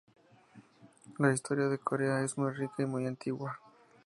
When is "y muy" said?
2.81-3.05